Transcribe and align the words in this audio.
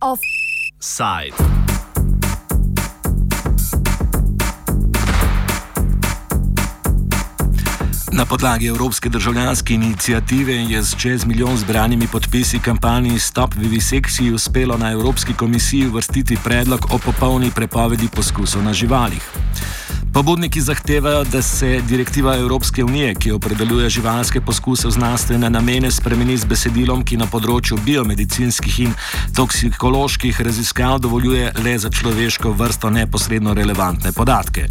Offside. 0.00 1.34
Na 8.12 8.24
podlagi 8.24 8.66
Evropske 8.66 9.08
državljanske 9.08 9.74
inicijative 9.74 10.54
je 10.54 10.82
z 10.82 10.96
čez 10.96 11.26
milijon 11.26 11.56
zbranimi 11.56 12.06
podpisi 12.06 12.58
kampanji 12.58 13.18
Stop 13.18 13.54
Viviseksi 13.54 14.32
uspelo 14.32 14.76
na 14.76 14.92
Evropski 14.92 15.34
komisiji 15.34 15.86
vrstiti 15.86 16.38
predlog 16.44 16.86
o 16.90 16.98
popolni 16.98 17.50
prepovedi 17.50 18.08
poskusov 18.16 18.62
na 18.62 18.72
živalih. 18.72 19.30
Pobudniki 20.12 20.60
zahtevajo, 20.60 21.24
da 21.24 21.42
se 21.42 21.80
direktiva 21.88 22.36
Evropske 22.36 22.84
unije, 22.84 23.14
ki 23.14 23.32
opredeljuje 23.32 23.90
živalske 23.90 24.40
poskuse 24.40 24.88
v 24.88 24.90
znanstvene 24.90 25.50
namene, 25.50 25.90
spremeni 25.90 26.36
z 26.36 26.48
besedilom, 26.48 27.04
ki 27.04 27.16
na 27.20 27.26
področju 27.30 27.78
biomedicinskih 27.84 28.80
in 28.86 28.94
toksikoloških 29.36 30.40
raziskav 30.40 30.98
dovoljuje 31.04 31.52
le 31.64 31.78
za 31.78 31.90
človeško 31.90 32.52
vrsto 32.58 32.90
neposredno 32.90 33.54
relevantne 33.54 34.12
podatke. 34.12 34.68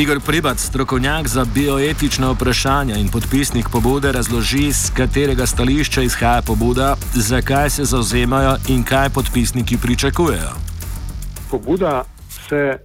Igor 0.00 0.20
Pribat, 0.26 0.58
strokovnjak 0.58 1.26
za 1.28 1.44
bioetična 1.54 2.30
vprašanja 2.32 2.94
in 2.96 3.08
podpisnik 3.12 3.66
pobude, 3.72 4.12
razloži, 4.12 4.72
z 4.72 4.94
katerega 4.96 5.46
stališča 5.46 6.02
izhaja 6.02 6.42
pobuda, 6.46 6.96
zakaj 7.30 7.70
se 7.70 7.84
zauzemajo 7.84 8.54
in 8.68 8.80
kaj 8.84 9.08
podpisniki 9.14 9.76
pričakujejo. 9.82 10.52
Pobuda 11.50 12.04
se 12.48 12.62
eh, 12.76 12.80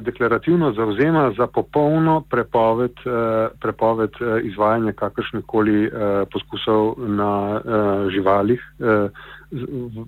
deklarativno 0.00 0.72
zauzema 0.72 1.32
za 1.38 1.46
popolno 1.46 2.20
prepoved, 2.30 2.96
eh, 3.06 3.48
prepoved 3.60 4.10
eh, 4.20 4.40
izvajanja 4.42 4.92
kakršnih 4.92 5.44
koli 5.46 5.84
eh, 5.84 5.90
poskusov 6.32 6.94
na 6.98 7.60
eh, 7.64 8.10
živalih. 8.12 8.60
Eh, 8.80 9.08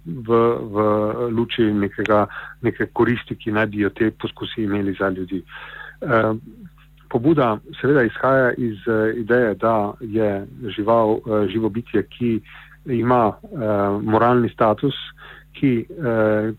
V, 0.07 0.29
v 0.73 0.77
luči 1.35 1.65
nekega, 1.75 2.27
neke 2.63 2.87
koristi, 2.95 3.35
ki 3.35 3.51
naj 3.51 3.67
bi 3.67 3.81
jo 3.83 3.89
te 3.91 4.11
poskusi 4.15 4.63
imeli 4.63 4.95
za 4.95 5.09
ljudi. 5.09 5.41
Uh, 5.43 5.82
pobuda 7.13 7.59
seveda 7.81 8.03
izhaja 8.03 8.53
iz 8.57 8.79
uh, 8.87 9.17
ideje, 9.17 9.55
da 9.55 9.93
je 10.01 10.47
žival 10.77 11.11
uh, 11.11 11.21
živo 11.49 11.69
bitje, 11.69 12.03
ki 12.03 12.41
ima 12.87 13.33
moralni 14.03 14.49
status, 14.49 14.95
ki 15.55 15.87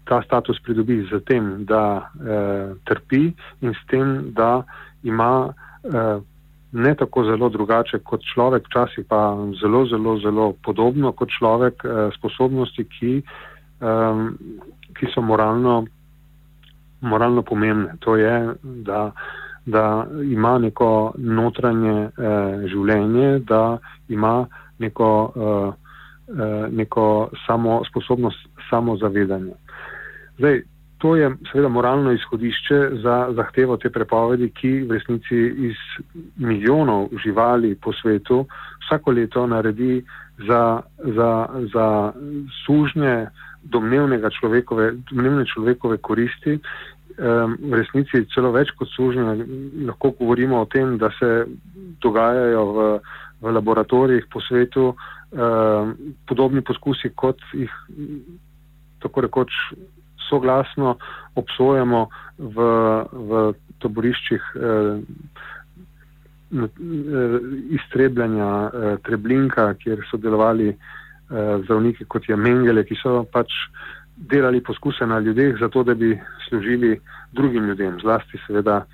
ta 0.06 0.22
status 0.24 0.62
pridobi 0.64 1.02
z 1.12 1.20
tem, 1.28 1.66
da 1.68 2.08
trpi 2.88 3.34
in 3.62 3.74
s 3.74 3.82
tem, 3.92 4.32
da 4.32 4.64
ima 5.04 5.54
ne 6.72 6.96
tako 6.96 7.26
zelo 7.28 7.50
drugače 7.50 8.00
kot 8.00 8.24
človek, 8.34 8.70
včasih 8.70 9.06
pa 9.10 9.36
zelo, 9.62 9.84
zelo, 9.86 10.16
zelo 10.24 10.54
podobno 10.64 11.12
kot 11.12 11.30
človek, 11.40 11.84
sposobnosti, 12.16 12.88
ki, 12.88 13.14
ki 14.96 15.12
so 15.14 15.22
moralno 15.22 15.84
moralno 17.04 17.42
pomembne. 17.42 17.96
To 18.00 18.16
je, 18.16 18.54
da, 18.64 19.12
da 19.66 20.08
ima 20.32 20.58
neko 20.58 21.14
notranje 21.18 21.98
eh, 22.04 22.68
življenje, 22.68 23.40
da 23.40 23.78
ima 24.10 24.46
neko, 24.80 25.10
eh, 25.36 25.72
eh, 26.34 26.68
neko 26.72 27.30
samo, 27.48 27.82
sposobnost 27.90 28.40
samozavedanja. 28.70 29.56
Zdaj, 30.38 30.62
to 31.04 31.16
je 31.16 31.32
seveda 31.52 31.68
moralno 31.68 32.12
izhodišče 32.12 32.78
za 33.04 33.16
zahtevo 33.36 33.76
te 33.78 33.90
prepovedi, 33.90 34.48
ki 34.56 34.70
v 34.88 34.96
resnici 34.96 35.40
iz 35.68 35.82
milijonov 36.40 37.10
živali 37.24 37.76
po 37.76 37.92
svetu 37.94 38.46
vsako 38.86 39.12
leto 39.12 39.44
naredi 39.48 40.04
za, 40.48 40.82
za, 41.18 41.48
za 41.74 41.88
sužnje 42.66 43.28
domnevnega 43.64 44.30
človekove, 44.30 44.92
domnevne 45.12 45.46
človekove 45.46 45.98
koristi 45.98 46.60
v 47.18 47.72
resnici 47.78 48.24
celo 48.34 48.52
več 48.52 48.72
kot 48.78 48.90
služno. 48.96 49.36
Lahko 49.88 50.14
govorimo 50.20 50.62
o 50.62 50.70
tem, 50.70 50.98
da 50.98 51.12
se 51.20 51.46
dogajajo 52.02 52.64
v, 52.74 52.88
v 53.42 53.54
laboratorijih 53.58 54.30
po 54.32 54.42
svetu 54.42 54.94
podobni 56.30 56.62
poskusi, 56.62 57.10
kot 57.16 57.42
jih 57.58 57.72
tako 59.02 59.26
rekoč 59.26 59.54
soglasno 60.30 60.96
obsojamo 61.36 62.06
v, 62.38 62.68
v 63.12 63.42
taboriščih 63.82 64.44
iztrebljanja 67.74 68.50
Treblinka, 69.04 69.74
kjer 69.82 70.06
so 70.10 70.22
delovali 70.22 70.70
zdravniki 71.64 72.06
kot 72.06 72.30
je 72.30 72.38
Mengele, 72.38 72.84
ki 72.86 72.98
so 73.02 73.24
pač 73.34 73.50
delali 74.16 74.62
poskuse 74.62 75.06
na 75.06 75.20
ljudeh, 75.20 75.56
zato 75.60 75.84
da 75.84 75.94
bi 75.94 76.20
služili 76.50 77.00
drugim 77.32 77.66
ljudem, 77.66 78.00
zlasti 78.02 78.40
seveda 78.48 78.86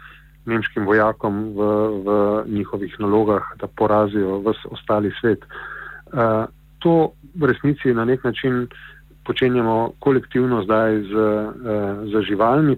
nemškim 0.46 0.86
vojakom 0.86 1.54
v, 1.56 1.66
v 2.06 2.44
njihovih 2.48 2.96
nalogah, 3.00 3.44
da 3.60 3.68
porazijo 3.68 4.40
vse 4.40 4.72
ostali 4.72 5.12
svet. 5.20 5.46
Uh, 5.46 6.48
to 6.80 7.12
v 7.36 7.52
resnici 7.52 7.94
na 7.94 8.06
nek 8.06 8.24
način 8.24 8.68
počenjamo 9.26 9.92
kolektivno 10.00 10.64
zdaj 10.64 11.02
z, 11.04 11.14
uh, 11.14 11.54
z 12.12 12.24
živalmi, 12.28 12.78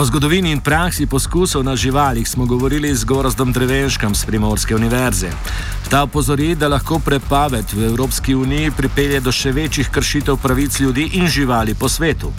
O 0.00 0.04
zgodovini 0.04 0.48
in 0.50 0.60
praksi 0.64 1.04
poskusov 1.06 1.60
na 1.64 1.76
živalih 1.76 2.28
smo 2.28 2.46
govorili 2.46 2.94
z 2.94 3.04
Gorozdom 3.04 3.52
Drevenškom 3.52 4.14
z 4.14 4.26
Primorske 4.26 4.74
univerze. 4.74 5.28
Ta 5.90 6.02
opozori, 6.02 6.54
da 6.54 6.68
lahko 6.72 6.96
prepoved 7.04 7.68
v 7.72 7.84
Evropski 7.84 8.34
uniji 8.34 8.72
pripelje 8.72 9.20
do 9.20 9.32
še 9.32 9.52
večjih 9.52 9.90
kršitev 9.92 10.38
pravic 10.40 10.80
ljudi 10.80 11.04
in 11.20 11.28
živali 11.28 11.74
po 11.76 11.88
svetu. 11.88 12.32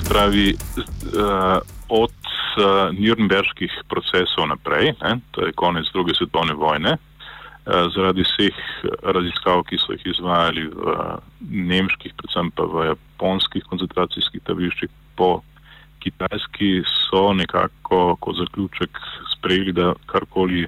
Spravi, 0.00 0.48
uh, 0.50 1.62
od 1.86 2.10
uh, 2.10 2.90
Nürnberških 2.98 3.86
procesov 3.86 4.50
naprej, 4.50 4.98
ne, 5.02 5.20
to 5.30 5.46
je 5.46 5.54
konec 5.54 5.86
druge 5.94 6.18
svetovne 6.18 6.58
vojne, 6.58 6.98
Eh, 6.98 7.09
zaradi 7.66 8.24
vseh 8.24 8.56
raziskav, 9.02 9.64
ki 9.68 9.78
so 9.78 9.92
jih 9.92 10.06
izvajali 10.14 10.66
v 10.72 10.96
nemških, 11.50 12.14
predvsem 12.16 12.50
pa 12.56 12.64
v 12.64 12.90
japonskih 12.90 13.64
koncentracijskih 13.68 14.42
taboriščih 14.48 14.90
po 15.16 15.42
Kitajski, 16.00 16.80
so 16.88 17.32
nekako 17.36 18.16
kot 18.24 18.38
zaključek 18.40 18.98
sprejeli, 19.34 19.72
da 19.76 19.92
karkoli 20.08 20.64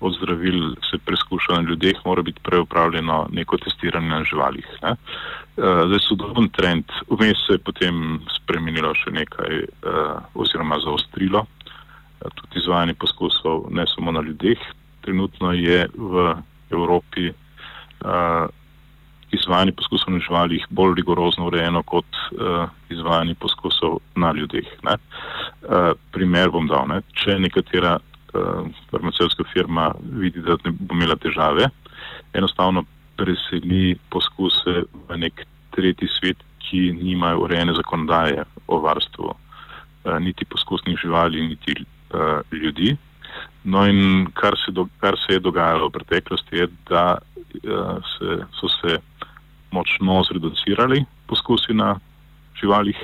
od 0.00 0.14
zdravil 0.14 0.74
se 0.90 0.98
preskuša 1.04 1.52
na 1.52 1.60
ljudeh, 1.60 1.96
mora 2.04 2.22
biti 2.22 2.40
preupravljeno 2.44 3.26
neko 3.32 3.56
testiranje 3.56 4.08
na 4.08 4.24
živalih. 4.24 4.66
Ne. 4.82 4.90
Eh, 4.90 5.82
zdaj, 5.86 5.98
sodoben 6.08 6.48
trend, 6.48 6.84
vmes 7.10 7.40
se 7.46 7.56
je 7.56 7.58
potem 7.58 8.20
spremenilo 8.36 8.92
še 8.94 9.10
nekaj 9.10 9.56
eh, 9.58 10.12
oziroma 10.34 10.78
zaostrilo, 10.84 11.46
tudi 12.34 12.60
izvajanje 12.60 12.94
poskusov 12.94 13.66
ne 13.70 13.86
samo 13.94 14.12
na 14.12 14.20
ljudeh, 14.20 14.58
trenutno 15.08 15.52
je 15.56 15.88
v 15.96 16.36
Evropi 16.70 17.32
uh, 17.32 18.44
izvajanje 19.32 19.72
poskusov 19.72 20.12
na 20.12 20.20
živalih 20.20 20.66
bolj 20.70 21.00
rigorozno 21.00 21.48
urejeno 21.48 21.80
kot 21.82 22.04
uh, 22.12 22.68
izvajanje 22.92 23.34
poskusov 23.40 24.00
na 24.16 24.32
ljudeh. 24.36 24.68
Uh, 24.84 25.96
primer 26.12 26.52
bom 26.52 26.68
dal, 26.68 26.84
ne? 26.92 27.00
če 27.16 27.38
nekatera 27.40 27.96
uh, 27.96 28.68
farmacevtska 28.92 29.48
firma 29.52 29.94
vidi, 30.20 30.44
da 30.44 30.60
ne 30.64 30.76
bo 30.76 30.92
imela 30.92 31.16
težave, 31.16 31.70
enostavno 32.36 32.84
preseli 33.16 33.96
poskuse 34.12 34.84
v 35.08 35.20
nek 35.24 35.40
tretji 35.72 36.08
svet, 36.20 36.44
ki 36.68 36.92
nimajo 36.92 37.46
urejene 37.46 37.72
zakonodaje 37.80 38.44
o 38.68 38.76
varstvu 38.84 39.32
niti 40.20 40.44
poskusnih 40.44 40.98
živali, 41.00 41.40
niti 41.48 41.74
uh, 41.80 42.40
ljudi. 42.52 42.96
No, 43.64 43.84
in 43.86 44.28
kar 44.38 44.56
se, 44.64 44.72
do, 44.72 44.86
kar 45.00 45.18
se 45.26 45.36
je 45.36 45.44
dogajalo 45.44 45.88
v 45.88 45.96
preteklosti, 45.98 46.56
je, 46.56 46.68
da 46.88 47.18
uh, 47.18 47.98
se, 48.14 48.38
so 48.60 48.70
se 48.78 48.98
močno 49.74 50.22
zreducirali 50.28 51.04
poskusi 51.26 51.74
na 51.74 51.98
živalih 52.60 52.96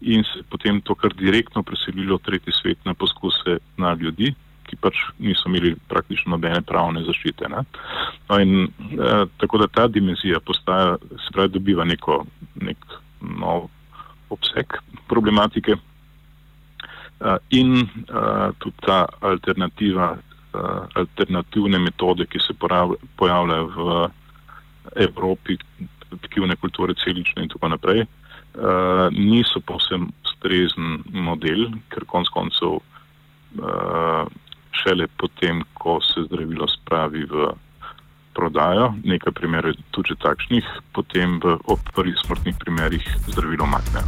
in 0.00 0.24
se 0.24 0.42
potem 0.50 0.80
to 0.80 0.94
kar 0.94 1.14
direktno 1.14 1.62
preselilo 1.62 2.18
v 2.18 2.22
tretji 2.22 2.52
svet 2.52 2.84
na 2.84 2.94
poskuse 2.94 3.58
na 3.76 3.94
ljudi, 3.98 4.34
ki 4.68 4.76
pač 4.76 4.98
niso 5.18 5.48
imeli 5.48 5.74
praktično 5.88 6.36
nobene 6.36 6.60
pravne 6.62 7.02
zaščite. 7.06 7.48
Ne? 7.48 7.64
No, 8.28 8.38
in 8.38 8.68
uh, 8.68 9.24
tako 9.40 9.64
da 9.64 9.70
ta 9.72 9.88
dimenzija 9.88 10.40
postaja, 10.44 10.98
se 11.24 11.32
pravi, 11.32 11.54
dobiva 11.56 11.86
neko, 11.88 12.24
nek 12.60 12.84
nov 13.20 13.70
obseg 14.30 14.76
problematike. 15.08 15.78
Uh, 17.18 17.34
in 17.48 17.82
uh, 17.82 18.54
tudi 18.58 18.76
ta 18.86 19.08
alternativa, 19.26 20.12
uh, 20.14 20.86
alternativne 20.94 21.78
metode, 21.78 22.26
ki 22.30 22.38
se 22.38 22.54
pojavljajo 23.16 23.66
v 23.74 24.08
Evropi, 25.02 25.58
tkivne 26.22 26.56
kulture, 26.56 26.94
celične 26.94 27.42
in 27.42 27.50
tako 27.52 27.68
naprej, 27.68 28.06
niso 29.12 29.60
povsem 29.60 30.06
strezen 30.24 31.02
model, 31.12 31.68
ker 31.92 32.06
konc 32.08 32.30
koncev 32.32 32.80
šele 34.72 35.06
potem, 35.20 35.60
ko 35.78 35.98
se 36.00 36.24
zdravilo 36.24 36.66
spravi 36.72 37.26
v 37.28 37.50
prodajo, 38.32 38.94
nekaj 39.04 39.36
primerov 39.36 39.76
je 39.76 39.84
tudi 39.92 40.16
takšnih, 40.22 40.64
potem 40.96 41.36
v 41.44 41.76
prvih 41.92 42.16
smrtnih 42.24 42.56
primerih 42.56 43.04
zdravilo 43.28 43.68
makne. 43.68 44.06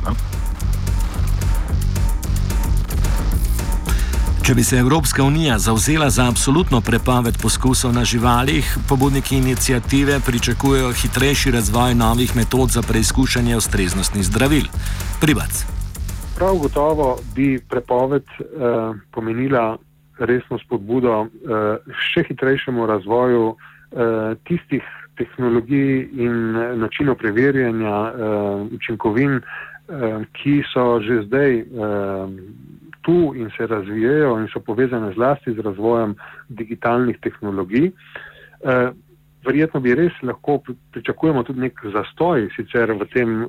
Če 4.41 4.55
bi 4.57 4.63
se 4.65 4.79
Evropska 4.81 5.23
unija 5.25 5.59
zauzela 5.59 6.09
za 6.11 6.25
absolutno 6.29 6.81
prepoved 6.81 7.37
poskusov 7.43 7.93
na 7.93 8.05
živalih, 8.05 8.65
pobudniki 8.89 9.37
inicijative 9.37 10.17
pričakujejo 10.27 10.93
hitrejši 11.01 11.51
razvoj 11.51 11.95
novih 11.95 12.33
metod 12.37 12.73
za 12.73 12.83
preizkušanje 12.83 13.57
ustreznosti 13.57 14.23
zdravil. 14.23 14.65
Privac. 15.21 15.65
Prav 16.37 16.57
gotovo 16.57 17.19
bi 17.35 17.61
prepoved 17.69 18.25
eh, 18.41 18.45
pomenila 19.13 19.77
resno 20.19 20.59
spodbudo 20.65 21.21
eh, 21.25 21.93
še 22.09 22.25
hitrejšemu 22.29 22.87
razvoju 22.87 23.45
eh, 23.53 24.35
tistih 24.49 24.89
tehnologij 25.21 26.09
in 26.17 26.57
načinov 26.81 27.21
preverjanja 27.21 27.97
eh, 28.09 28.17
učinkovin, 28.81 29.37
eh, 29.37 30.25
ki 30.33 30.63
so 30.73 30.97
že 31.05 31.23
zdaj. 31.29 31.61
Eh, 31.61 32.71
tu 33.03 33.35
in 33.37 33.51
se 33.57 33.67
razvijajo 33.67 34.39
in 34.41 34.49
so 34.53 34.61
povezane 34.61 35.13
zlasti 35.15 35.55
z 35.55 35.59
razvojem 35.67 36.15
digitalnih 36.49 37.19
tehnologij. 37.23 37.91
Eh, 38.65 38.91
verjetno 39.45 39.81
bi 39.81 39.95
res 39.95 40.13
lahko 40.23 40.59
pričakujemo 40.93 41.43
tudi 41.49 41.61
nek 41.65 41.81
zastoj 41.95 42.49
sicer 42.57 42.93
v 42.93 43.07
tem, 43.15 43.31
eh, 43.43 43.47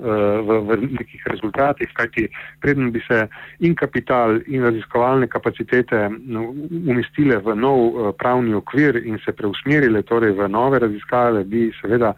v, 0.47 0.59
v 0.67 0.77
nekih 0.99 1.25
rezultatih, 1.33 1.91
kajti 1.93 2.27
preden 2.61 2.91
bi 2.91 3.01
se 3.07 3.25
in 3.59 3.75
kapital 3.75 4.39
in 4.47 4.63
raziskovalne 4.63 5.27
kapacitete 5.27 6.07
no, 6.09 6.47
umestile 6.87 7.41
v 7.43 7.55
nov 7.55 7.81
eh, 7.81 8.11
pravni 8.17 8.53
okvir 8.53 9.01
in 9.03 9.19
se 9.25 9.35
preusmerile 9.35 10.03
torej 10.03 10.35
v 10.39 10.47
nove 10.47 10.79
raziskave, 10.79 11.43
bi 11.43 11.69
seveda 11.81 12.15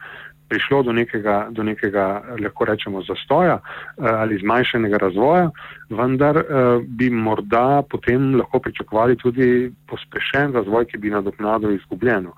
prišlo 0.54 0.84
do 0.84 0.94
nekega, 0.94 1.48
do 1.50 1.66
nekega 1.66 2.22
lahko 2.38 2.66
rečemo, 2.70 3.02
zastoja 3.02 3.58
eh, 3.58 4.06
ali 4.06 4.38
zmanjšanega 4.38 4.98
razvoja, 5.02 5.50
vendar 5.90 6.38
eh, 6.38 6.46
bi 6.88 7.10
morda 7.10 7.82
potem 7.90 8.36
lahko 8.38 8.60
pričakovali 8.60 9.18
tudi 9.18 9.72
pospešen 9.90 10.54
razvoj, 10.54 10.86
ki 10.86 11.02
bi 11.02 11.10
nadoknadil 11.10 11.74
izgubljeno. 11.74 12.36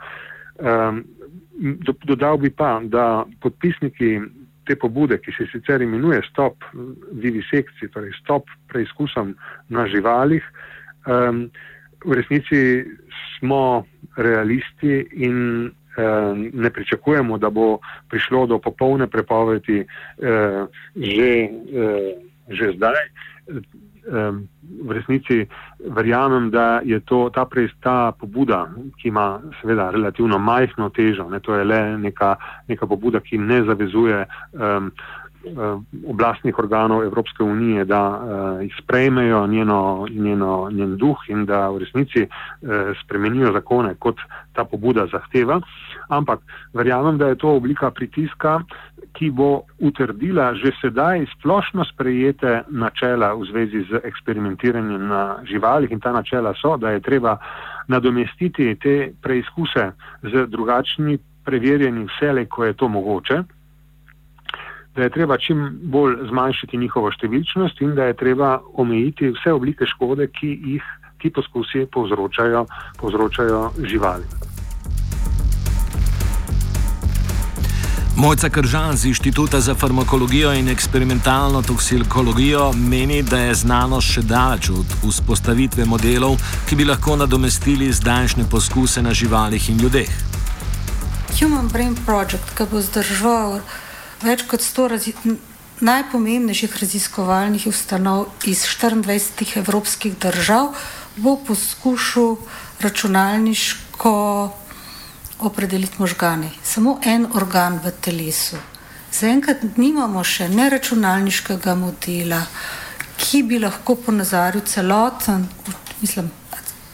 Ehm, 0.55 1.03
dodal 2.07 2.37
bi 2.37 2.49
pa, 2.49 2.79
da 2.83 3.25
podpisniki 3.43 4.19
te 4.65 4.75
pobude, 4.79 5.17
ki 5.19 5.31
se 5.35 5.47
sicer 5.51 5.81
imenuje 5.81 6.21
Stop 6.29 6.63
vivisekciji, 7.11 7.91
torej 7.91 8.15
Stop 8.21 8.47
preizkusom 8.71 9.35
na 9.69 9.87
živalih, 9.91 10.43
ehm, 11.07 11.47
v 12.05 12.15
resnici 12.15 12.61
smo 13.35 13.83
realisti 14.15 15.03
in 15.11 15.71
ne 16.53 16.69
pričakujemo, 16.69 17.37
da 17.37 17.49
bo 17.49 17.79
prišlo 18.09 18.45
do 18.45 18.59
popolne 18.59 19.07
prepovedi 19.07 19.79
eh, 19.79 20.65
že, 20.95 21.31
eh, 21.73 22.13
že 22.49 22.73
zdaj. 22.75 22.95
V 24.85 24.91
resnici 24.91 25.47
verjamem, 25.79 26.51
da 26.51 26.81
je 26.85 26.99
to, 26.99 27.29
ta, 27.33 27.45
prej, 27.45 27.71
ta 27.81 28.11
pobuda, 28.11 28.67
ki 29.01 29.07
ima 29.07 29.41
seveda 29.61 29.89
relativno 29.89 30.37
majhno 30.37 30.89
težo, 30.89 31.25
ne, 31.29 31.39
to 31.39 31.55
je 31.55 31.65
le 31.65 31.97
neka, 31.97 32.35
neka 32.67 32.85
pobuda, 32.85 33.19
ki 33.19 33.37
ne 33.37 33.63
zavezuje 33.65 34.25
um, 34.53 34.91
oblastnih 36.07 36.59
organov 36.59 37.03
Evropske 37.03 37.43
unije, 37.43 37.85
da 37.85 38.01
uh, 38.09 38.69
sprejmejo 38.81 39.47
njeno, 39.47 40.07
njeno, 40.09 40.69
njen 40.71 40.97
duh 40.97 41.17
in 41.27 41.45
da 41.45 41.69
v 41.69 41.77
resnici 41.77 42.21
uh, 42.21 42.69
spremenijo 43.03 43.51
zakone, 43.53 43.95
kot 43.95 44.17
ta 44.53 44.63
pobuda 44.63 45.07
zahteva. 45.11 45.61
Ampak 46.09 46.39
verjamem, 46.73 47.17
da 47.17 47.27
je 47.27 47.35
to 47.35 47.55
oblika 47.55 47.91
pritiska, 47.91 48.59
ki 49.13 49.31
bo 49.31 49.61
utrdila 49.79 50.53
že 50.55 50.71
sedaj 50.81 51.25
splošno 51.37 51.85
sprejete 51.85 52.63
načela 52.69 53.33
v 53.33 53.45
zvezi 53.51 53.85
z 53.89 54.01
eksperimentiranjem 54.03 55.07
na 55.07 55.37
živalih 55.47 55.91
in 55.91 55.99
ta 55.99 56.11
načela 56.11 56.53
so, 56.61 56.77
da 56.77 56.89
je 56.89 56.99
treba 56.99 57.37
nadomestiti 57.87 58.75
te 58.75 59.13
preizkuse 59.21 59.91
z 60.23 60.47
drugačnimi 60.47 61.17
preverjanji 61.45 62.07
vsele, 62.09 62.45
ko 62.45 62.65
je 62.65 62.73
to 62.73 62.87
mogoče 62.87 63.43
da 64.95 65.03
je 65.03 65.09
treba 65.09 65.37
čim 65.37 65.79
bolj 65.83 66.15
zmanjšati 66.29 66.77
njihovo 66.77 67.11
številčnost 67.11 67.81
in 67.83 67.95
da 67.95 68.09
je 68.09 68.19
treba 68.19 68.59
omejiti 68.73 69.33
vse 69.35 69.51
oblike 69.51 69.85
škode, 69.85 70.27
ki 70.31 70.51
jih 70.75 70.83
ti 71.21 71.29
poskusi 71.29 71.85
povzročajo, 71.91 72.65
povzročajo 72.99 73.71
živali. 73.83 74.23
Mojca 78.15 78.47
Kržan 78.49 78.95
z 78.95 79.05
Inštituta 79.11 79.59
za 79.59 79.75
farmakologijo 79.75 80.53
in 80.53 80.69
eksperimentalno 80.71 81.61
toksikologijo 81.61 82.71
meni, 82.73 83.23
da 83.23 83.37
je 83.37 83.55
znanost 83.55 84.07
še 84.07 84.21
daleč 84.21 84.69
od 84.71 84.93
vzpostavitve 85.03 85.83
modelov, 85.85 86.39
ki 86.69 86.79
bi 86.79 86.87
lahko 86.87 87.17
nadomestili 87.19 87.91
zdajšnje 87.91 88.47
poskuse 88.51 89.03
na 89.03 89.11
živalih 89.11 89.69
in 89.69 89.83
ljudeh. 89.83 90.13
Human 91.35 91.67
Brain 91.67 91.97
Project, 92.05 92.55
ki 92.55 92.69
bo 92.71 92.79
zdržal 92.79 93.59
več 94.23 94.45
kot 94.47 94.61
100 94.61 94.87
razi 94.87 95.13
najpomembnejših 95.81 96.75
raziskovalnih 96.81 97.67
ustanov 97.67 98.29
iz 98.47 98.63
24 98.63 99.57
evropskih 99.59 100.15
držav, 100.17 100.71
bo 101.17 101.35
poskušal 101.47 102.37
računalniško 102.79 104.13
opredeliti 105.39 105.95
možgane. 105.97 106.51
Samo 106.63 106.99
en 107.03 107.27
organ 107.33 107.79
v 107.83 107.91
telesu. 108.01 108.55
Zaenkrat 109.11 109.77
nimamo 109.77 110.23
še 110.23 110.47
ne 110.49 110.69
računalniškega 110.69 111.75
modela, 111.75 112.41
ki 113.17 113.43
bi 113.43 113.59
lahko 113.59 113.95
ponazoril 113.95 114.63
celoten, 114.67 115.47
mislim, 116.01 116.31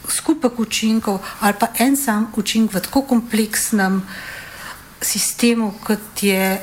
skupek 0.10 0.60
učinkov 0.60 1.20
ali 1.40 1.54
pa 1.60 1.72
en 1.80 1.98
sam 1.98 2.28
učinek 2.38 2.74
v 2.74 2.82
tako 2.82 3.02
kompleksnem 3.02 4.02
sistemu, 5.02 5.74
kot 5.84 6.24
je 6.24 6.62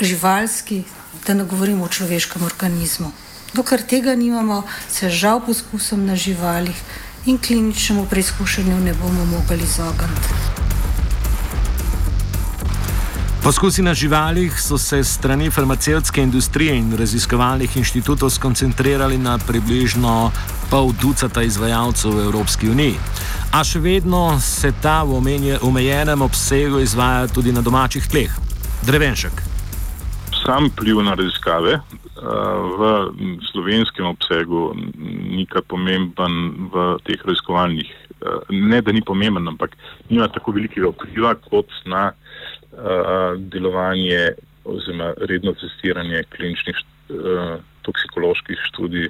živalski, 0.00 0.82
da 1.26 1.34
ne 1.34 1.44
govorimo 1.44 1.84
o 1.84 1.88
človeškem 1.88 2.42
organizmu. 2.42 3.12
Dokler 3.54 3.82
tega 3.82 4.14
nimamo, 4.14 4.62
se 4.90 5.10
žal 5.10 5.40
poskusom 5.40 6.06
na 6.06 6.16
živalih 6.16 6.76
in 7.26 7.38
kliničnemu 7.38 8.06
preizkušanju 8.10 8.80
ne 8.80 8.94
bomo 8.94 9.24
mogli 9.24 9.64
izogniti. 9.64 10.28
Poskusi 13.42 13.82
na 13.82 13.94
živalih 13.94 14.60
so 14.60 14.78
se 14.78 15.04
strani 15.04 15.50
farmacevtske 15.50 16.22
industrije 16.22 16.76
in 16.76 16.96
raziskovalnih 16.98 17.76
inštitutov 17.76 18.30
skoncentrirali 18.30 19.18
na 19.18 19.38
približno 19.38 20.32
pol 20.70 20.92
ducata 21.02 21.42
izvajalcev 21.42 22.10
v 22.10 22.24
Evropski 22.24 22.70
uniji. 22.70 22.98
A 23.52 23.64
še 23.64 23.78
vedno 23.78 24.40
se 24.42 24.72
ta 24.82 25.02
v 25.02 25.22
omejenem 25.62 26.22
obsegu 26.22 26.82
izvaja 26.82 27.26
tudi 27.26 27.52
na 27.52 27.62
domačih 27.62 28.08
tleh. 28.10 28.34
Drevenšek 28.82 29.45
sam 30.46 30.70
pliv 30.70 31.02
na 31.02 31.14
raziskave 31.14 31.72
uh, 31.74 31.82
v 32.78 32.82
slovenskem 33.50 34.06
obsegu 34.06 34.70
ni 35.30 35.46
kar 35.50 35.64
pomemben 35.66 36.68
v 36.70 36.84
teh 37.06 37.18
raziskovalnih, 37.26 37.90
uh, 38.22 38.46
ne 38.50 38.80
da 38.82 38.94
ni 38.94 39.02
pomemben, 39.02 39.48
ampak 39.50 39.74
nima 40.10 40.28
tako 40.30 40.54
velikega 40.54 40.92
vpliva 40.94 41.34
kot 41.48 41.72
na 41.90 42.12
uh, 42.12 43.34
delovanje 43.50 44.36
oziroma 44.66 45.12
redno 45.30 45.54
testiranje 45.54 46.24
kliničnih 46.34 46.78
toksikoloških 47.86 48.58
študij 48.66 49.06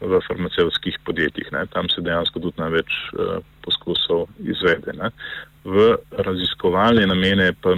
v 0.00 0.20
farmacevskih 0.26 0.98
podjetjih. 1.04 1.50
Ne. 1.52 1.66
Tam 1.72 1.88
se 1.88 2.02
dejansko 2.04 2.40
tudi 2.40 2.60
največ 2.60 2.92
uh, 3.12 3.38
poskusov 3.64 4.26
izvede. 4.42 4.94
Ne. 4.98 5.10
V 5.64 5.94
raziskovalne 6.26 7.06
namene 7.08 7.52
pa 7.62 7.72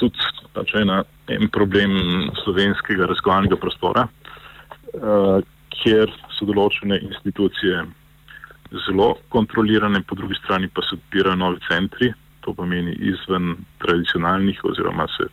tudi 0.00 0.30
pač 0.56 0.72
ena, 0.80 1.02
en 1.28 1.50
problem 1.52 2.30
slovenskega 2.44 3.10
raziskovalnega 3.10 3.58
prostora, 3.60 4.06
uh, 4.06 5.38
kjer 5.76 6.12
so 6.38 6.48
določene 6.48 7.00
institucije 7.02 7.84
zelo 8.86 9.14
kontrolirane, 9.30 10.02
po 10.02 10.16
drugi 10.18 10.38
strani 10.42 10.68
pa 10.68 10.82
se 10.82 10.96
odpirajo 10.96 11.36
novi 11.38 11.60
centri, 11.68 12.12
to 12.42 12.54
pomeni 12.54 12.94
izven 13.02 13.56
tradicionalnih 13.82 14.62
oziroma 14.64 15.06
se 15.16 15.28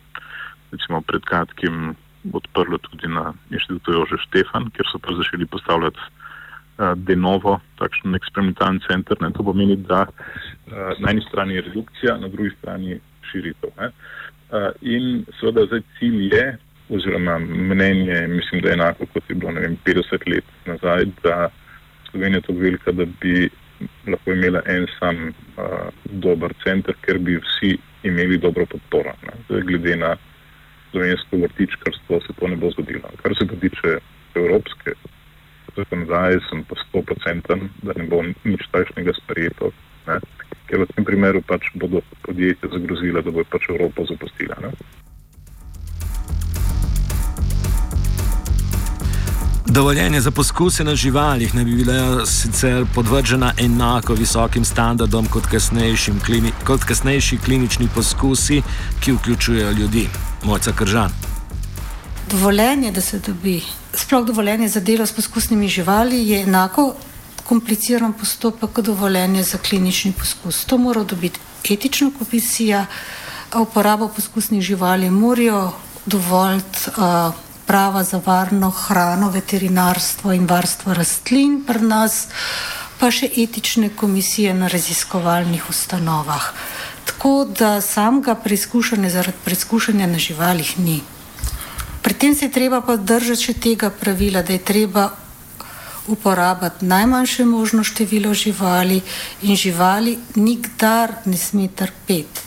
recimo 0.74 1.00
pred 1.06 1.22
kratkim 1.22 1.94
odprlo 2.32 2.78
tudi 2.78 3.08
na 3.08 3.32
inštitutu 3.50 3.92
Jože 3.92 4.18
Štefan, 4.26 4.70
kjer 4.74 4.88
so 4.90 4.98
pa 4.98 5.14
začeli 5.14 5.46
postavljati 5.46 6.00
de 6.96 7.16
novo 7.16 7.60
takšen 7.78 8.14
eksperimentalni 8.14 8.80
center. 8.88 9.16
Ne. 9.20 9.30
To 9.36 9.44
pomeni, 9.46 9.76
da 9.76 10.06
na 10.98 11.10
eni 11.10 11.22
strani 11.28 11.54
je 11.54 11.66
redukcija, 11.68 12.16
na 12.18 12.28
drugi 12.28 12.50
strani 12.58 12.98
širitev. 13.30 13.70
Uh, 13.78 14.70
in 14.80 15.24
seveda 15.40 15.66
zdaj 15.66 15.82
cilj 15.98 16.34
je, 16.34 16.44
oziroma 16.88 17.38
mnenje, 17.38 18.26
mislim, 18.28 18.60
da 18.60 18.68
je 18.68 18.74
enako 18.74 19.06
kot 19.12 19.30
je 19.30 19.34
bilo 19.34 19.52
vem, 19.52 19.76
50 19.86 20.28
let 20.34 20.44
nazaj, 20.66 21.04
da 21.22 21.48
Slovenija 22.10 22.38
je 22.38 22.42
tako 22.42 22.58
velika, 22.58 22.92
da 22.92 23.04
bi 23.20 23.48
lahko 24.06 24.32
imela 24.32 24.60
en 24.66 24.86
sam 24.98 25.16
uh, 25.28 25.88
dober 26.04 26.52
center, 26.64 26.94
ker 27.00 27.18
bi 27.18 27.36
vsi 27.36 27.78
imeli 28.02 28.38
dobro 28.38 28.66
podporo. 28.66 29.14
Glede 29.48 29.96
na 29.96 30.16
slovensko 30.90 31.36
vrtičkarstvo 31.36 32.20
se 32.20 32.32
to 32.40 32.48
ne 32.48 32.56
bo 32.56 32.70
zgodilo. 32.70 33.10
Kar 33.22 33.34
se 33.38 33.46
pa 33.46 33.54
tiče 33.54 33.98
evropske 34.34 34.92
zakonodaje, 35.76 36.40
sem 36.48 36.64
pa 36.64 36.74
100%, 36.92 37.58
da 37.82 37.92
ne 37.96 38.04
bo 38.08 38.22
nič 38.22 38.62
takšnega 38.72 39.12
sprejeto. 39.24 39.70
Ne? 40.06 40.20
Ker 40.68 40.84
v 40.84 40.88
tem 40.94 41.04
primeru 41.04 41.42
pač 41.44 41.70
bodo 41.76 42.02
podjetja 42.24 42.72
zagrozila, 42.72 43.24
da 43.24 43.30
bo 43.30 43.44
pač 43.44 43.68
Evropo 43.68 44.06
zapustila. 44.08 44.56
Ne? 44.60 44.72
Dovoljenje 49.74 50.20
za 50.20 50.30
poskuse 50.30 50.84
na 50.84 50.94
živalih 50.94 51.54
ne 51.54 51.64
bi 51.64 51.74
bila 51.74 52.26
sicer 52.26 52.86
podvržena 52.94 53.52
enako 53.58 54.14
visokim 54.14 54.64
standardom 54.64 55.26
kot, 55.26 55.44
klini, 56.26 56.52
kot 56.66 56.84
kasnejši 56.84 57.38
klinični 57.44 57.88
poskusi, 57.94 58.62
ki 59.00 59.12
vključujejo 59.12 59.70
ljudi. 59.70 60.08
Mojca 60.44 60.72
Kržan. 60.72 61.23
Dovoljenje, 62.30 62.90
da 62.92 63.00
se 63.00 63.18
dobi, 63.18 63.62
sploh 63.94 64.24
dovoljenje 64.26 64.68
za 64.68 64.80
delo 64.80 65.06
s 65.06 65.12
poskusnimi 65.12 65.68
živali, 65.68 66.28
je 66.28 66.42
enako 66.42 66.94
kompliciran 67.44 68.12
postopek 68.12 68.72
kot 68.72 68.84
dovoljenje 68.84 69.42
za 69.42 69.58
klinični 69.58 70.12
poskus. 70.12 70.64
To 70.64 70.78
mora 70.78 71.04
dobiti 71.04 71.40
etična 71.70 72.10
komisija, 72.18 72.86
uporabo 73.54 74.08
poskusnih 74.08 74.62
živali 74.62 75.10
morajo 75.10 75.72
dovoljiti. 76.06 76.78
Uh, 76.96 77.34
prava 77.66 78.04
za 78.04 78.20
varno 78.26 78.70
hrano, 78.70 79.30
veterinarstvo 79.30 80.32
in 80.32 80.46
varstvo 80.46 80.94
rastlin 80.94 81.62
pri 81.66 81.80
nas, 81.80 82.26
pa 82.98 83.10
še 83.10 83.30
etične 83.36 83.90
komisije 83.96 84.54
na 84.54 84.68
raziskovalnih 84.68 85.70
ustanovah. 85.70 86.52
Tako 87.04 87.34
da 87.58 87.80
samega 87.80 88.34
preizkušanja 88.34 89.10
zaradi 89.10 89.44
preizkušanja 89.44 90.06
na 90.06 90.18
živalih 90.18 90.78
ni. 90.78 91.00
Pri 92.04 92.14
tem 92.14 92.34
se 92.36 92.44
je 92.44 92.52
treba 92.52 92.82
pa 92.84 92.96
držati 93.00 93.48
še 93.48 93.54
tega 93.56 93.88
pravila, 93.90 94.42
da 94.44 94.52
je 94.52 94.60
treba 94.60 95.08
uporabiti 96.12 96.84
najmanjše 96.84 97.44
možno 97.48 97.84
število 97.84 98.34
živali 98.34 99.00
in 99.42 99.56
živali 99.56 100.18
nikdar 100.36 101.24
ne 101.24 101.36
sme 101.36 101.68
trpeti. 101.68 102.44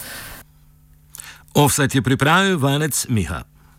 Offset 1.57 1.95
je 1.95 2.01
pripravil 2.01 2.59
vanec 2.61 3.05
Miha. 3.09 3.41